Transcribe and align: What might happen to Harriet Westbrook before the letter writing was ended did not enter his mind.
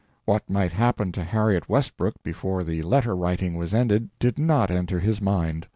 What 0.25 0.49
might 0.49 0.71
happen 0.71 1.11
to 1.11 1.23
Harriet 1.23 1.69
Westbrook 1.69 2.23
before 2.23 2.63
the 2.63 2.81
letter 2.81 3.15
writing 3.15 3.53
was 3.55 3.71
ended 3.71 4.09
did 4.17 4.39
not 4.39 4.71
enter 4.71 4.99
his 4.99 5.21
mind. 5.21 5.67